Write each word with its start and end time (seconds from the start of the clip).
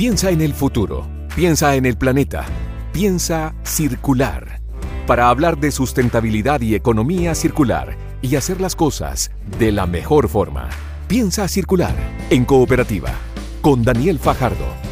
Piensa 0.00 0.30
en 0.30 0.40
el 0.40 0.54
futuro. 0.54 1.06
Piensa 1.36 1.76
en 1.76 1.84
el 1.84 1.98
planeta. 1.98 2.46
Piensa 2.90 3.54
circular. 3.64 4.62
Para 5.06 5.28
hablar 5.28 5.58
de 5.58 5.70
sustentabilidad 5.70 6.62
y 6.62 6.74
economía 6.74 7.34
circular 7.34 7.98
y 8.22 8.36
hacer 8.36 8.62
las 8.62 8.74
cosas 8.74 9.30
de 9.58 9.72
la 9.72 9.84
mejor 9.84 10.30
forma. 10.30 10.70
Piensa 11.06 11.48
circular 11.48 11.94
en 12.30 12.46
cooperativa 12.46 13.10
con 13.60 13.82
Daniel 13.82 14.18
Fajardo. 14.18 14.89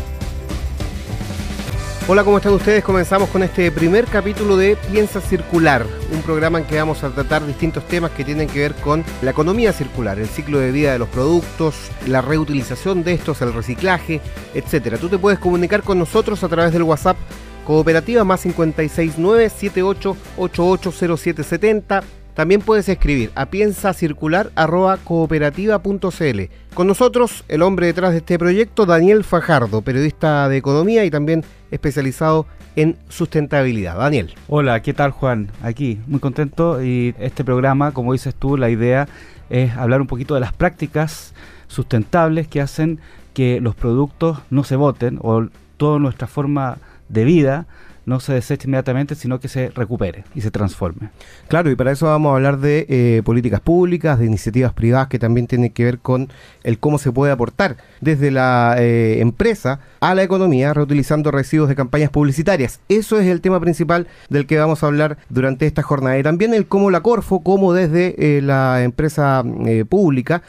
Hola, 2.11 2.25
¿cómo 2.25 2.39
están 2.39 2.55
ustedes? 2.55 2.83
Comenzamos 2.83 3.29
con 3.29 3.43
este 3.43 3.71
primer 3.71 4.07
capítulo 4.07 4.57
de 4.57 4.79
Piensa 4.91 5.21
Circular, 5.21 5.85
un 6.11 6.23
programa 6.23 6.59
en 6.59 6.65
que 6.65 6.79
vamos 6.79 7.05
a 7.05 7.11
tratar 7.11 7.47
distintos 7.47 7.87
temas 7.87 8.13
que 8.13 8.25
tienen 8.25 8.49
que 8.49 8.61
ver 8.61 8.73
con 8.77 9.05
la 9.21 9.33
economía 9.33 9.75
circular, 9.75 10.19
el 10.19 10.27
ciclo 10.27 10.59
de 10.59 10.73
vida 10.73 10.91
de 10.91 10.99
los 10.99 11.11
productos, 11.11 11.75
la 12.07 12.23
reutilización 12.23 13.05
de 13.05 13.13
estos, 13.13 13.43
el 13.43 13.53
reciclaje, 13.53 14.23
etcétera. 14.55 14.97
Tú 14.97 15.11
te 15.11 15.19
puedes 15.19 15.39
comunicar 15.39 15.83
con 15.83 15.99
nosotros 15.99 16.43
a 16.43 16.49
través 16.49 16.73
del 16.73 16.85
WhatsApp 16.85 17.19
Cooperativa 17.67 18.25
más 18.25 18.41
569 18.41 19.51
78880770 19.51 22.05
también 22.39 22.61
puedes 22.61 22.89
escribir 22.89 23.33
a 23.35 23.47
piensacircular.cooperativa.cl. 23.47 26.41
Con 26.73 26.87
nosotros, 26.87 27.45
el 27.49 27.63
hombre 27.63 27.89
detrás 27.89 28.13
de 28.13 28.19
este 28.19 28.39
proyecto, 28.39 28.87
Daniel 28.87 29.25
Fajardo, 29.25 29.83
periodista 29.83 30.49
de 30.49 30.59
economía 30.59 31.05
y 31.05 31.11
también 31.11 31.43
especializado 31.71 32.47
en 32.77 32.97
sustentabilidad. 33.09 33.99
Daniel. 33.99 34.35
Hola, 34.49 34.83
¿qué 34.83 34.95
tal 34.95 35.11
Juan? 35.11 35.51
Aquí, 35.63 35.99
muy 36.07 36.21
contento 36.21 36.83
y 36.83 37.15
este 37.19 37.45
programa, 37.45 37.93
como 37.93 38.13
dices 38.13 38.35
tú, 38.35 38.57
la 38.57 38.71
idea 38.71 39.09
es 39.51 39.77
hablar 39.77 40.01
un 40.01 40.07
poquito 40.07 40.35
de 40.35 40.41
las 40.41 40.53
prácticas 40.53 41.35
sustentables 41.67 42.49
que 42.49 42.61
hacen 42.61 43.01
que 43.35 43.61
los 43.61 43.75
productos 43.75 44.41
no 44.51 44.65
se 44.65 44.77
voten 44.77 45.19
o 45.23 45.47
toda 45.77 45.99
nuestra 45.99 46.27
forma 46.27 46.79
de 47.09 47.25
vida 47.25 47.67
no 48.09 48.21
se 48.21 48.33
deseche 48.33 48.67
inmediatamente, 48.67 49.15
sino 49.15 49.39
que 49.39 49.49
se 49.49 49.69
recupere 49.71 50.25
y 50.35 50.41
se 50.41 50.51
transforme. 50.51 51.11
Claro, 51.47 51.71
y 51.71 51.77
para 51.77 51.93
eso 51.93 52.07
vamos 52.07 52.33
a 52.33 52.37
hablar 52.37 52.59
de 52.59 52.87
eh, 52.89 53.23
políticas 53.23 53.61
públicas, 53.61 54.19
de 54.19 54.25
iniciativas 54.25 54.73
privadas 54.73 55.09
que 55.09 55.19
también 55.19 55.47
tienen 55.47 55.71
que 55.71 55.85
ver 55.85 55.99
con 55.99 56.29
el 56.65 56.79
cómo 56.79 56.99
se 56.99 57.13
puede 57.13 57.33
aportar 57.33 57.77
desde 58.01 58.31
la 58.31 58.77
eh, 58.79 59.21
empresa 59.21 59.81
a 60.01 60.15
la 60.15 60.23
economía 60.23 60.73
reutilizando 60.73 61.31
residuos 61.31 61.69
de 61.69 61.75
campañas 61.75 62.11
publicitarias. 62.11 62.81
Eso 62.89 63.21
es 63.21 63.27
el 63.27 63.43
tema 63.43 63.61
principal 63.61 64.07
del 64.31 64.47
que 64.47 64.59
vamos 64.59 64.83
a 64.83 64.87
hablar 64.87 65.19
durante 65.29 65.67
esta 65.67 65.83
jornada. 65.83 66.19
Y 66.19 66.23
también 66.23 66.55
el 66.55 66.67
cómo 66.67 66.91
la 66.91 67.03
Corfo, 67.03 67.41
cómo 67.41 67.75
desde 67.75 68.39
eh, 68.39 68.43
la 68.43 68.83
empresa 68.83 69.45
pública 69.89 70.43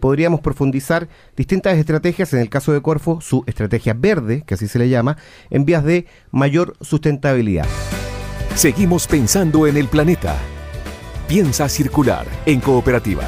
podríamos 0.00 0.40
profundizar 0.40 1.08
distintas 1.36 1.76
estrategias, 1.76 2.32
en 2.32 2.40
el 2.40 2.48
caso 2.48 2.72
de 2.72 2.80
Corfo, 2.80 3.20
su 3.20 3.44
estrategia 3.46 3.94
verde, 3.94 4.44
que 4.46 4.54
así 4.54 4.68
se 4.68 4.78
le 4.78 4.88
llama, 4.88 5.16
en 5.50 5.64
vías 5.64 5.84
de 5.84 6.06
mayor. 6.30 6.76
Seguimos 8.54 9.06
pensando 9.06 9.66
en 9.66 9.76
el 9.76 9.88
planeta. 9.88 10.36
Piensa 11.26 11.68
circular 11.68 12.26
en 12.46 12.60
cooperativa. 12.60 13.24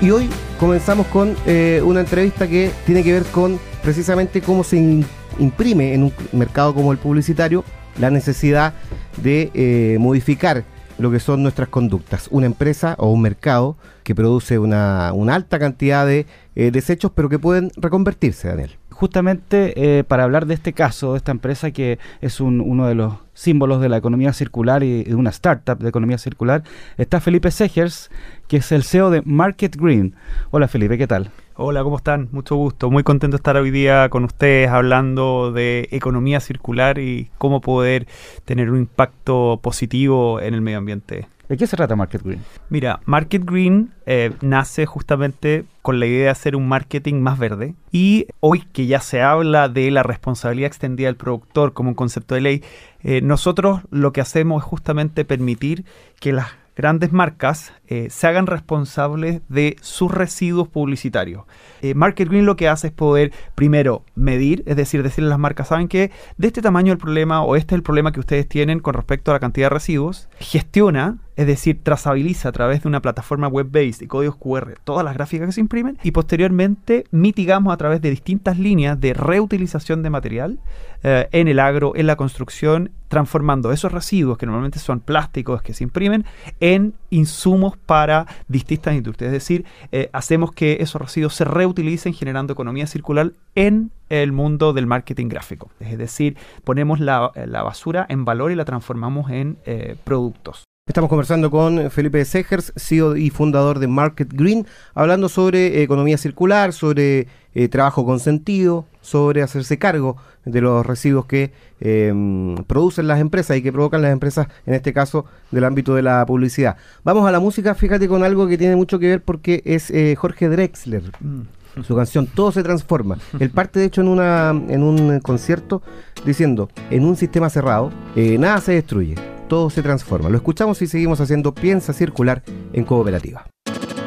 Y 0.00 0.10
hoy 0.10 0.28
comenzamos 0.60 1.06
con 1.08 1.34
eh, 1.46 1.82
una 1.84 2.00
entrevista 2.00 2.46
que 2.46 2.70
tiene 2.84 3.02
que 3.02 3.12
ver 3.12 3.24
con 3.24 3.58
precisamente 3.82 4.40
cómo 4.40 4.62
se 4.62 5.04
imprime 5.38 5.94
en 5.94 6.04
un 6.04 6.12
mercado 6.32 6.74
como 6.74 6.92
el 6.92 6.98
publicitario 6.98 7.64
la 7.98 8.10
necesidad 8.10 8.74
de 9.22 9.50
eh, 9.54 9.96
modificar 9.98 10.64
lo 10.98 11.10
que 11.10 11.20
son 11.20 11.42
nuestras 11.42 11.68
conductas. 11.68 12.28
Una 12.30 12.46
empresa 12.46 12.94
o 12.98 13.10
un 13.10 13.22
mercado 13.22 13.76
que 14.02 14.14
produce 14.14 14.58
una, 14.58 15.08
alta 15.08 15.58
cantidad 15.58 16.06
de 16.06 16.26
eh, 16.54 16.70
desechos, 16.70 17.10
pero 17.14 17.28
que 17.28 17.38
pueden 17.38 17.70
reconvertirse, 17.76 18.48
Daniel 18.48 18.76
justamente 18.96 19.98
eh, 19.98 20.04
para 20.04 20.24
hablar 20.24 20.46
de 20.46 20.54
este 20.54 20.72
caso, 20.72 21.12
de 21.12 21.18
esta 21.18 21.30
empresa 21.30 21.70
que 21.70 21.98
es 22.22 22.40
uno 22.40 22.86
de 22.86 22.94
los 22.94 23.14
símbolos 23.34 23.82
de 23.82 23.90
la 23.90 23.98
economía 23.98 24.32
circular 24.32 24.82
y 24.82 25.04
de 25.04 25.14
una 25.14 25.28
startup 25.28 25.78
de 25.78 25.90
economía 25.90 26.16
circular, 26.16 26.62
está 26.96 27.20
Felipe 27.20 27.50
Segers, 27.50 28.10
que 28.48 28.56
es 28.56 28.72
el 28.72 28.84
CEO 28.84 29.10
de 29.10 29.20
Market 29.26 29.76
Green. 29.76 30.14
Hola 30.50 30.66
Felipe, 30.66 30.96
¿qué 30.96 31.06
tal? 31.06 31.30
Hola, 31.56 31.82
¿cómo 31.82 31.98
están? 31.98 32.28
Mucho 32.32 32.56
gusto. 32.56 32.90
Muy 32.90 33.02
contento 33.02 33.36
de 33.36 33.40
estar 33.40 33.56
hoy 33.56 33.70
día 33.70 34.08
con 34.08 34.24
ustedes 34.24 34.70
hablando 34.70 35.52
de 35.52 35.88
economía 35.90 36.40
circular 36.40 36.98
y 36.98 37.30
cómo 37.36 37.60
poder 37.60 38.06
tener 38.46 38.70
un 38.70 38.78
impacto 38.78 39.60
positivo 39.62 40.40
en 40.40 40.54
el 40.54 40.62
medio 40.62 40.78
ambiente. 40.78 41.28
¿De 41.48 41.56
qué 41.56 41.66
se 41.66 41.76
trata 41.76 41.94
Market 41.94 42.22
Green? 42.22 42.42
Mira, 42.70 43.00
Market 43.04 43.44
Green 43.44 43.92
eh, 44.04 44.32
nace 44.40 44.84
justamente 44.84 45.64
con 45.80 46.00
la 46.00 46.06
idea 46.06 46.24
de 46.24 46.30
hacer 46.30 46.56
un 46.56 46.66
marketing 46.66 47.20
más 47.20 47.38
verde. 47.38 47.74
Y 47.92 48.26
hoy 48.40 48.64
que 48.72 48.86
ya 48.86 49.00
se 49.00 49.22
habla 49.22 49.68
de 49.68 49.90
la 49.92 50.02
responsabilidad 50.02 50.66
extendida 50.66 51.06
del 51.06 51.16
productor 51.16 51.72
como 51.72 51.90
un 51.90 51.94
concepto 51.94 52.34
de 52.34 52.40
ley, 52.40 52.64
eh, 53.02 53.20
nosotros 53.20 53.82
lo 53.90 54.12
que 54.12 54.20
hacemos 54.20 54.62
es 54.62 54.68
justamente 54.68 55.24
permitir 55.24 55.84
que 56.18 56.32
las 56.32 56.48
grandes 56.76 57.10
marcas 57.10 57.72
eh, 57.88 58.08
se 58.10 58.26
hagan 58.26 58.46
responsables 58.46 59.40
de 59.48 59.76
sus 59.80 60.12
residuos 60.12 60.68
publicitarios. 60.68 61.44
Eh, 61.80 61.94
Market 61.94 62.28
Green 62.28 62.44
lo 62.44 62.56
que 62.56 62.68
hace 62.68 62.88
es 62.88 62.92
poder 62.92 63.32
primero 63.54 64.04
medir, 64.14 64.62
es 64.66 64.76
decir, 64.76 65.02
decirle 65.02 65.28
a 65.28 65.30
las 65.30 65.38
marcas, 65.38 65.68
saben 65.68 65.88
que 65.88 66.10
de 66.36 66.46
este 66.46 66.62
tamaño 66.62 66.92
el 66.92 66.98
problema 66.98 67.42
o 67.42 67.56
este 67.56 67.74
es 67.74 67.78
el 67.78 67.82
problema 67.82 68.12
que 68.12 68.20
ustedes 68.20 68.46
tienen 68.46 68.80
con 68.80 68.94
respecto 68.94 69.30
a 69.30 69.34
la 69.34 69.40
cantidad 69.40 69.66
de 69.66 69.74
residuos, 69.74 70.28
gestiona, 70.38 71.18
es 71.36 71.46
decir, 71.46 71.80
trazabiliza 71.82 72.50
a 72.50 72.52
través 72.52 72.82
de 72.82 72.88
una 72.88 73.00
plataforma 73.00 73.48
web-based 73.48 74.02
y 74.02 74.06
códigos 74.06 74.36
QR 74.36 74.74
todas 74.84 75.04
las 75.04 75.14
gráficas 75.14 75.46
que 75.46 75.52
se 75.52 75.60
imprimen 75.60 75.98
y 76.02 76.10
posteriormente 76.10 77.04
mitigamos 77.10 77.72
a 77.72 77.76
través 77.76 78.00
de 78.02 78.10
distintas 78.10 78.58
líneas 78.58 79.00
de 79.00 79.14
reutilización 79.14 80.02
de 80.02 80.10
material 80.10 80.58
eh, 81.02 81.28
en 81.32 81.48
el 81.48 81.58
agro, 81.58 81.92
en 81.94 82.06
la 82.06 82.16
construcción, 82.16 82.90
transformando 83.08 83.72
esos 83.72 83.92
residuos 83.92 84.38
que 84.38 84.46
normalmente 84.46 84.78
son 84.78 85.00
plásticos 85.00 85.62
que 85.62 85.74
se 85.74 85.84
imprimen 85.84 86.24
en 86.60 86.94
insumos 87.10 87.76
para 87.76 88.26
distintas 88.48 88.94
industrias. 88.94 89.28
Es 89.28 89.32
decir, 89.32 89.64
eh, 89.92 90.10
hacemos 90.12 90.52
que 90.52 90.78
esos 90.80 91.00
residuos 91.00 91.34
se 91.34 91.44
reutilicen 91.44 92.14
generando 92.14 92.52
economía 92.52 92.86
circular 92.86 93.32
en 93.54 93.90
el 94.08 94.32
mundo 94.32 94.72
del 94.72 94.86
marketing 94.86 95.28
gráfico. 95.28 95.70
Es 95.80 95.98
decir, 95.98 96.36
ponemos 96.64 97.00
la, 97.00 97.32
basura 97.64 98.06
en 98.08 98.24
valor 98.24 98.52
y 98.52 98.54
la 98.54 98.64
transformamos 98.64 99.30
en 99.30 99.58
eh, 99.66 99.96
productos. 100.04 100.64
Estamos 100.88 101.10
conversando 101.10 101.50
con 101.50 101.90
Felipe 101.90 102.24
Segers, 102.24 102.72
CEO 102.76 103.16
y 103.16 103.30
fundador 103.30 103.80
de 103.80 103.88
Market 103.88 104.32
Green, 104.32 104.68
hablando 104.94 105.28
sobre 105.28 105.82
economía 105.82 106.16
circular, 106.16 106.72
sobre 106.72 107.26
eh, 107.54 107.66
trabajo 107.68 108.04
con 108.04 108.20
sentido, 108.20 108.86
sobre 109.00 109.42
hacerse 109.42 109.80
cargo 109.80 110.16
de 110.44 110.60
los 110.60 110.86
residuos 110.86 111.26
que 111.26 111.50
em, 111.80 112.54
producen 112.68 113.08
las 113.08 113.18
empresas 113.18 113.56
y 113.56 113.62
que 113.62 113.72
provocan 113.72 114.00
las 114.00 114.12
empresas, 114.12 114.46
en 114.64 114.74
este 114.74 114.92
caso 114.92 115.24
del 115.50 115.64
ámbito 115.64 115.92
de 115.96 116.02
la 116.02 116.24
publicidad. 116.24 116.76
Vamos 117.02 117.26
a 117.28 117.32
la 117.32 117.40
música, 117.40 117.74
fíjate 117.74 118.06
con 118.06 118.22
algo 118.22 118.46
que 118.46 118.56
tiene 118.56 118.76
mucho 118.76 119.00
que 119.00 119.08
ver 119.08 119.22
porque 119.24 119.62
es 119.64 119.90
eh, 119.90 120.14
Jorge 120.14 120.48
Drexler. 120.48 121.02
Mm. 121.18 121.82
Su 121.82 121.96
canción 121.96 122.28
Todo 122.28 122.52
se 122.52 122.62
transforma. 122.62 123.18
Él 123.40 123.50
parte 123.50 123.80
de 123.80 123.86
hecho 123.86 124.02
en 124.02 124.08
una 124.08 124.50
en 124.50 124.84
un 124.84 125.18
concierto 125.18 125.82
diciendo, 126.24 126.70
en 126.90 127.04
un 127.04 127.16
sistema 127.16 127.50
cerrado, 127.50 127.90
eh, 128.14 128.38
nada 128.38 128.60
se 128.60 128.72
destruye 128.72 129.35
todo 129.46 129.70
se 129.70 129.82
transforma. 129.82 130.28
Lo 130.28 130.36
escuchamos 130.36 130.80
y 130.82 130.86
seguimos 130.86 131.20
haciendo 131.20 131.54
Piensa 131.54 131.92
Circular 131.92 132.42
en 132.72 132.84
Cooperativa. 132.84 133.46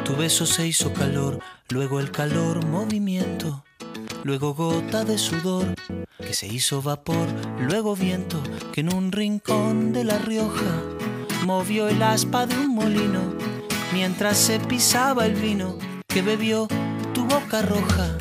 Tu 0.04 0.16
beso 0.16 0.46
se 0.46 0.68
hizo 0.68 0.92
calor, 0.94 1.40
luego 1.70 2.00
el 2.00 2.12
calor 2.12 2.66
movimiento, 2.66 3.64
luego 4.24 4.54
gota 4.54 5.06
de 5.06 5.18
sudor 5.18 5.76
que 6.18 6.34
se 6.34 6.48
hizo 6.48 6.82
vapor, 6.82 7.28
luego 7.60 7.96
viento 7.96 8.42
que 8.74 8.82
en 8.82 8.94
un 8.94 9.12
rincón 9.12 9.94
de 9.94 10.04
La 10.04 10.18
Rioja 10.18 10.82
movió 11.46 11.88
el 11.88 12.02
aspa 12.02 12.46
de 12.46 12.56
un 12.58 12.74
molino 12.74 13.22
mientras 13.94 14.38
se 14.38 14.60
pisaba 14.60 15.26
el 15.26 15.36
vino 15.36 15.78
que 16.08 16.22
bebió 16.22 16.68
tu 17.14 17.26
boca 17.26 17.62
roja. 17.62 18.18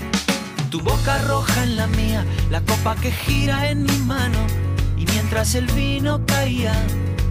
Tu 0.71 0.81
boca 0.81 1.19
roja 1.23 1.65
en 1.65 1.77
la 1.77 1.87
mía, 1.87 2.25
la 2.51 2.61
copa 2.61 2.95
que 2.97 3.11
gira 3.11 3.71
en 3.71 3.85
mi 3.85 3.97
mano 4.01 4.39
y 4.99 5.07
mientras 5.07 5.55
el 5.55 5.67
vino 5.69 6.25
caía 6.27 6.75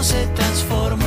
Todo 0.00 0.02
se 0.02 0.26
transforma. 0.28 1.04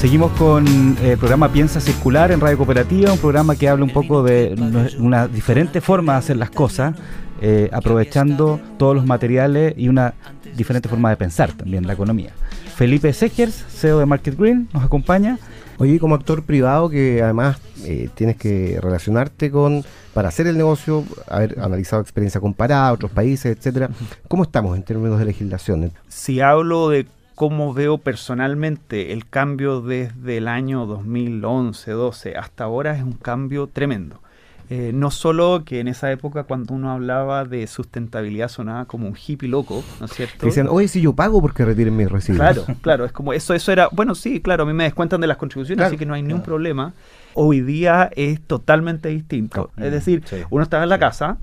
Seguimos 0.00 0.32
con 0.32 0.66
el 1.02 1.18
programa 1.18 1.52
Piensa 1.52 1.80
Circular 1.80 2.32
en 2.32 2.40
Radio 2.40 2.58
Cooperativa, 2.58 3.12
un 3.12 3.18
programa 3.18 3.54
que 3.54 3.68
habla 3.68 3.84
un 3.84 3.90
poco 3.90 4.22
de 4.22 4.54
una 4.98 5.28
diferente 5.28 5.80
forma 5.80 6.14
de 6.14 6.18
hacer 6.18 6.36
las 6.36 6.50
cosas, 6.50 6.96
eh, 7.40 7.68
aprovechando 7.72 8.60
todos 8.78 8.96
los 8.96 9.06
materiales 9.06 9.74
y 9.76 9.88
una 9.88 10.14
diferente 10.56 10.88
forma 10.88 11.10
de 11.10 11.16
pensar 11.16 11.52
también 11.52 11.86
la 11.86 11.92
economía. 11.92 12.32
Felipe 12.74 13.12
Segers, 13.12 13.64
CEO 13.68 14.00
de 14.00 14.06
Market 14.06 14.36
Green, 14.36 14.68
nos 14.72 14.84
acompaña. 14.84 15.38
Oye, 15.78 15.98
como 16.00 16.14
actor 16.14 16.42
privado 16.42 16.88
que 16.88 17.22
además 17.22 17.58
eh, 17.84 18.08
tienes 18.14 18.36
que 18.36 18.78
relacionarte 18.82 19.50
con, 19.50 19.84
para 20.12 20.28
hacer 20.28 20.46
el 20.46 20.56
negocio, 20.56 21.04
haber 21.28 21.60
analizado 21.60 22.02
experiencia 22.02 22.40
comparada, 22.40 22.92
otros 22.92 23.12
países, 23.12 23.56
etcétera. 23.56 23.90
¿Cómo 24.28 24.42
estamos 24.42 24.76
en 24.76 24.82
términos 24.82 25.18
de 25.18 25.26
legislación? 25.26 25.92
Si 26.08 26.40
hablo 26.40 26.88
de 26.88 27.06
cómo 27.36 27.74
veo 27.74 27.98
personalmente 27.98 29.12
el 29.12 29.28
cambio 29.28 29.82
desde 29.82 30.38
el 30.38 30.48
año 30.48 30.86
2011-12 30.86 32.34
hasta 32.34 32.64
ahora 32.64 32.96
es 32.96 33.02
un 33.02 33.12
cambio 33.12 33.68
tremendo. 33.68 34.20
Eh, 34.68 34.90
no 34.92 35.12
solo 35.12 35.62
que 35.64 35.78
en 35.78 35.86
esa 35.86 36.10
época 36.10 36.42
cuando 36.42 36.74
uno 36.74 36.90
hablaba 36.90 37.44
de 37.44 37.68
sustentabilidad 37.68 38.48
sonaba 38.48 38.86
como 38.86 39.06
un 39.06 39.14
hippie 39.14 39.48
loco, 39.48 39.84
¿no 40.00 40.06
es 40.06 40.12
cierto? 40.12 40.46
Dicen, 40.46 40.66
oye, 40.68 40.88
si 40.88 41.02
yo 41.02 41.12
pago 41.12 41.40
porque 41.40 41.64
retiren 41.64 41.94
mis 41.94 42.10
residuos. 42.10 42.40
Claro, 42.40 42.64
claro, 42.82 43.04
es 43.04 43.12
como 43.12 43.34
eso, 43.34 43.52
eso 43.54 43.70
era, 43.70 43.88
bueno, 43.92 44.14
sí, 44.16 44.40
claro, 44.40 44.64
a 44.64 44.66
mí 44.66 44.72
me 44.72 44.84
descuentan 44.84 45.20
de 45.20 45.26
las 45.28 45.36
contribuciones, 45.36 45.86
así 45.86 45.96
que 45.96 46.06
no 46.06 46.14
hay 46.14 46.22
ningún 46.22 46.42
problema. 46.42 46.94
Hoy 47.34 47.60
día 47.60 48.10
es 48.16 48.40
totalmente 48.40 49.10
distinto. 49.10 49.70
es 49.76 49.92
decir, 49.92 50.24
uno 50.48 50.62
estaba 50.62 50.82
en 50.84 50.88
la 50.88 50.98
casa, 50.98 51.36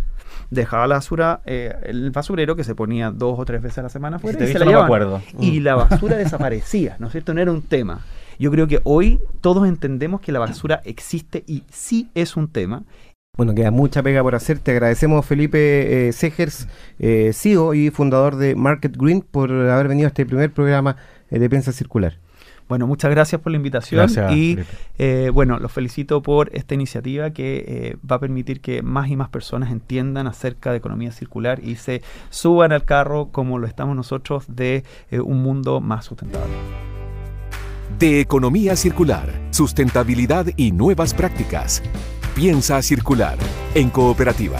dejaba 0.49 0.87
la 0.87 0.95
basura 0.95 1.41
eh, 1.45 1.73
el 1.83 2.11
basurero 2.11 2.55
que 2.55 2.63
se 2.63 2.75
ponía 2.75 3.11
dos 3.11 3.39
o 3.39 3.45
tres 3.45 3.61
veces 3.61 3.79
a 3.79 3.83
la 3.83 3.89
semana 3.89 4.19
fuera 4.19 4.43
y, 4.43 4.51
se 4.51 4.59
la 4.59 4.65
no 4.65 4.81
acuerdo. 4.81 5.21
y 5.39 5.59
la 5.59 5.75
basura 5.75 6.17
desaparecía, 6.17 6.95
¿no 6.99 7.07
es 7.07 7.11
cierto? 7.11 7.33
No 7.33 7.41
era 7.41 7.51
un 7.51 7.61
tema. 7.61 8.01
Yo 8.39 8.51
creo 8.51 8.67
que 8.67 8.81
hoy 8.83 9.19
todos 9.41 9.67
entendemos 9.67 10.21
que 10.21 10.31
la 10.31 10.39
basura 10.39 10.81
existe 10.85 11.43
y 11.47 11.63
sí 11.69 12.09
es 12.15 12.35
un 12.35 12.47
tema. 12.47 12.83
Bueno, 13.35 13.55
queda 13.55 13.71
mucha 13.71 14.03
pega 14.03 14.21
por 14.21 14.35
hacer. 14.35 14.59
Te 14.59 14.71
agradecemos, 14.71 15.25
Felipe 15.25 16.07
eh, 16.07 16.13
Segers, 16.13 16.67
eh, 16.99 17.31
CEO 17.33 17.73
y 17.73 17.89
fundador 17.89 18.35
de 18.35 18.53
Market 18.55 18.95
Green, 18.95 19.21
por 19.21 19.51
haber 19.51 19.87
venido 19.87 20.05
a 20.05 20.09
este 20.09 20.25
primer 20.25 20.51
programa 20.51 20.97
eh, 21.31 21.39
de 21.39 21.49
Piensa 21.49 21.71
Circular. 21.71 22.19
Bueno, 22.73 22.87
muchas 22.87 23.11
gracias 23.11 23.39
por 23.39 23.51
la 23.51 23.57
invitación 23.57 24.09
y 24.35 24.57
eh, 24.97 25.29
bueno, 25.31 25.59
los 25.59 25.71
felicito 25.71 26.23
por 26.23 26.49
esta 26.55 26.73
iniciativa 26.73 27.29
que 27.29 27.63
eh, 27.67 27.97
va 28.03 28.15
a 28.15 28.19
permitir 28.19 28.61
que 28.61 28.81
más 28.81 29.11
y 29.11 29.15
más 29.15 29.29
personas 29.29 29.71
entiendan 29.71 30.25
acerca 30.25 30.71
de 30.71 30.77
economía 30.77 31.11
circular 31.11 31.59
y 31.63 31.75
se 31.75 32.01
suban 32.31 32.71
al 32.71 32.83
carro 32.83 33.29
como 33.31 33.59
lo 33.59 33.67
estamos 33.67 33.95
nosotros 33.95 34.45
de 34.47 34.83
eh, 35.11 35.19
un 35.19 35.43
mundo 35.43 35.81
más 35.81 36.05
sustentable. 36.05 36.51
De 37.99 38.19
economía 38.19 38.75
circular, 38.75 39.29
sustentabilidad 39.51 40.47
y 40.57 40.71
nuevas 40.71 41.13
prácticas. 41.13 41.83
Piensa 42.33 42.81
circular 42.81 43.37
en 43.75 43.91
cooperativa. 43.91 44.57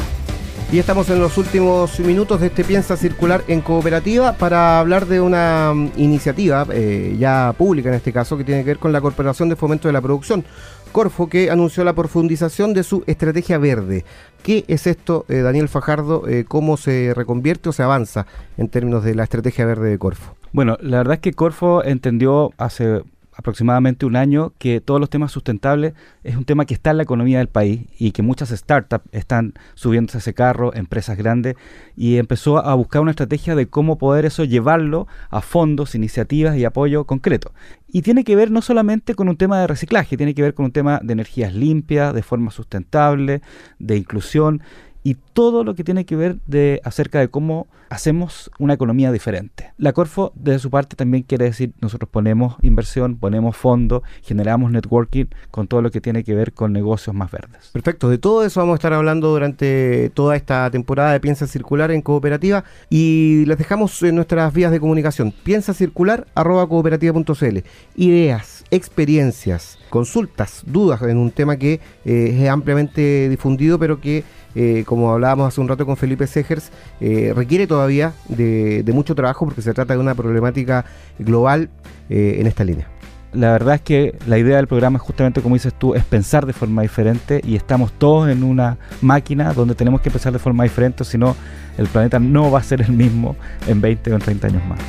Y 0.73 0.79
estamos 0.79 1.07
en 1.11 1.19
los 1.19 1.37
últimos 1.37 1.99
minutos 1.99 2.41
de 2.41 2.47
este 2.47 2.63
Piensa 2.63 2.97
Circular 2.97 3.43
en 3.47 3.61
Cooperativa 3.61 4.33
para 4.33 4.79
hablar 4.79 5.05
de 5.05 5.21
una 5.21 5.71
mm, 5.71 5.91
iniciativa 5.97 6.65
eh, 6.73 7.15
ya 7.19 7.53
pública 7.55 7.89
en 7.89 7.95
este 7.95 8.11
caso 8.11 8.35
que 8.37 8.43
tiene 8.43 8.63
que 8.63 8.71
ver 8.71 8.79
con 8.79 8.91
la 8.91 8.99
Corporación 8.99 9.49
de 9.49 9.55
Fomento 9.55 9.87
de 9.87 9.93
la 9.93 10.01
Producción. 10.01 10.43
Corfo, 10.91 11.29
que 11.29 11.51
anunció 11.51 11.83
la 11.83 11.93
profundización 11.93 12.73
de 12.73 12.81
su 12.81 13.03
estrategia 13.05 13.59
verde. 13.59 14.03
¿Qué 14.41 14.65
es 14.67 14.87
esto, 14.87 15.25
eh, 15.29 15.41
Daniel 15.41 15.69
Fajardo? 15.69 16.27
Eh, 16.27 16.43
¿Cómo 16.47 16.75
se 16.75 17.13
reconvierte 17.13 17.69
o 17.69 17.71
se 17.71 17.83
avanza 17.83 18.25
en 18.57 18.67
términos 18.67 19.03
de 19.03 19.13
la 19.13 19.25
estrategia 19.25 19.67
verde 19.67 19.91
de 19.91 19.99
Corfo? 19.99 20.35
Bueno, 20.53 20.77
la 20.81 20.97
verdad 20.97 21.13
es 21.13 21.19
que 21.19 21.33
Corfo 21.33 21.83
entendió 21.83 22.51
hace 22.57 23.03
aproximadamente 23.35 24.06
un 24.06 24.15
año 24.15 24.53
que 24.57 24.81
todos 24.81 25.00
los 25.00 25.09
temas 25.09 25.31
sustentables 25.31 25.94
es 26.24 26.35
un 26.35 26.45
tema 26.45 26.65
que 26.65 26.74
está 26.74 26.91
en 26.91 26.97
la 26.97 27.03
economía 27.03 27.39
del 27.39 27.47
país 27.47 27.81
y 27.97 28.12
que 28.12 28.21
muchas 28.21 28.50
startups 28.50 29.06
están 29.12 29.53
subiéndose 29.74 30.18
a 30.18 30.19
ese 30.19 30.33
carro, 30.33 30.74
empresas 30.75 31.18
grandes, 31.18 31.56
y 31.95 32.18
empezó 32.18 32.57
a 32.57 32.74
buscar 32.75 33.01
una 33.01 33.12
estrategia 33.12 33.56
de 33.56 33.68
cómo 33.68 33.97
poder 33.97 34.25
eso 34.25 34.44
llevarlo 34.44 35.07
a 35.30 35.41
fondos, 35.41 35.95
iniciativas 35.95 36.57
y 36.57 36.65
apoyo 36.65 37.06
concreto. 37.06 37.51
Y 37.88 38.01
tiene 38.01 38.24
que 38.24 38.35
ver 38.35 38.51
no 38.51 38.62
solamente 38.62 39.15
con 39.15 39.30
un 39.30 39.38
tema 39.38 39.59
de 39.59 39.68
reciclaje, 39.68 40.18
tiene 40.18 40.33
que 40.33 40.41
ver 40.41 40.53
con 40.53 40.65
un 40.65 40.71
tema 40.71 41.00
de 41.03 41.13
energías 41.13 41.53
limpias, 41.53 42.13
de 42.13 42.24
forma 42.24 42.51
sustentable, 42.51 43.41
de 43.79 43.97
inclusión 43.97 44.62
y 45.03 45.15
todo 45.33 45.63
lo 45.63 45.75
que 45.75 45.83
tiene 45.83 46.06
que 46.06 46.15
ver 46.15 46.38
de 46.47 46.81
acerca 46.83 47.19
de 47.19 47.27
cómo 47.27 47.68
hacemos 47.89 48.50
una 48.57 48.74
economía 48.74 49.12
diferente. 49.12 49.71
La 49.77 49.94
Corfo, 49.94 50.31
de 50.35 50.57
su 50.57 50.69
parte, 50.69 50.95
también 50.95 51.24
quiere 51.24 51.45
decir, 51.45 51.74
nosotros 51.80 52.09
ponemos 52.09 52.56
inversión, 52.62 53.18
ponemos 53.18 53.56
fondos, 53.56 54.01
generamos 54.24 54.71
networking 54.71 55.25
con 55.51 55.68
todo 55.68 55.81
lo 55.81 55.91
que 55.91 56.01
tiene 56.01 56.24
que 56.24 56.33
ver 56.33 56.53
con 56.53 56.74
negocios 56.74 57.15
más 57.15 57.30
verdes. 57.30 57.69
Perfecto, 57.71 58.09
de 58.09 58.18
todo 58.18 58.44
eso 58.44 58.59
vamos 58.62 58.74
a 58.74 58.75
estar 58.77 58.94
hablando 58.94 59.30
durante 59.30 60.09
toda 60.13 60.35
esta 60.35 60.69
temporada 60.71 61.13
de 61.13 61.19
Piensa 61.19 61.45
Circular 61.45 61.91
en 61.91 62.01
Cooperativa 62.01 62.63
y 62.89 63.45
les 63.45 63.57
dejamos 63.57 64.01
en 64.01 64.15
nuestras 64.15 64.51
vías 64.53 64.71
de 64.71 64.79
comunicación, 64.79 65.31
piensa 65.44 65.74
circular 65.74 66.25
arroba 66.33 66.68
cooperativa.cl. 66.68 67.59
Ideas, 67.95 68.63
experiencias, 68.71 69.77
consultas, 69.89 70.63
dudas 70.65 71.01
en 71.03 71.18
un 71.18 71.29
tema 71.29 71.57
que 71.57 71.79
eh, 72.06 72.39
es 72.41 72.50
ampliamente 72.50 73.29
difundido, 73.29 73.77
pero 73.77 74.01
que 74.01 74.24
eh, 74.56 74.83
como 74.86 75.12
hablábamos 75.23 75.53
hace 75.53 75.61
un 75.61 75.69
rato 75.69 75.85
con 75.85 75.95
Felipe 75.95 76.27
Segers, 76.27 76.69
eh, 76.99 77.31
requiere 77.33 77.65
todavía 77.65 78.11
de, 78.27 78.83
mucho 78.93 79.15
trabajo 79.15 79.45
porque 79.45 79.61
se 79.61 79.73
trata 79.73 79.93
de 79.93 79.99
una 79.99 80.15
problemática 80.15 80.83
global 81.17 81.69
eh, 82.09 82.37
en 82.39 82.47
esta 82.47 82.65
línea. 82.65 82.89
La 83.31 83.51
verdad 83.53 83.75
es 83.75 83.81
que 83.81 84.19
la 84.27 84.37
idea 84.37 84.57
del 84.57 84.67
programa, 84.67 84.99
justamente 84.99 85.41
como 85.41 85.55
dices 85.55 85.73
tú, 85.73 85.95
es 85.95 86.03
pensar 86.03 86.45
de 86.45 86.51
forma 86.51 86.81
diferente 86.81 87.41
y 87.43 87.55
estamos 87.55 87.93
todos 87.93 88.29
en 88.29 88.43
una 88.43 88.77
máquina 89.01 89.53
donde 89.53 89.75
tenemos 89.75 90.01
que 90.01 90.11
pensar 90.11 90.33
de 90.33 90.39
forma 90.39 90.63
diferente, 90.63 91.05
si 91.05 91.17
no, 91.17 91.35
el 91.77 91.87
planeta 91.87 92.19
no 92.19 92.51
va 92.51 92.59
a 92.59 92.63
ser 92.63 92.81
el 92.81 92.91
mismo 92.91 93.37
en 93.65 93.79
20 93.79 94.11
o 94.11 94.15
en 94.15 94.21
30 94.21 94.47
años 94.47 94.65
más. 94.67 94.79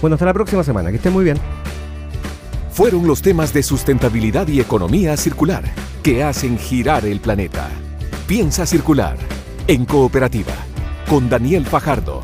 Bueno, 0.00 0.14
hasta 0.14 0.24
la 0.24 0.34
próxima 0.34 0.62
semana, 0.62 0.90
que 0.90 0.96
estén 0.96 1.12
muy 1.12 1.24
bien. 1.24 1.36
Fueron 2.70 3.06
los 3.06 3.22
temas 3.22 3.52
de 3.52 3.62
sustentabilidad 3.62 4.46
y 4.48 4.60
economía 4.60 5.16
circular 5.16 5.64
que 6.02 6.22
hacen 6.22 6.58
girar 6.58 7.04
el 7.04 7.20
planeta. 7.20 7.68
Piensa 8.26 8.66
circular 8.66 9.16
en 9.66 9.86
cooperativa 9.86 10.52
con 11.08 11.30
Daniel 11.30 11.64
Fajardo 11.64 12.22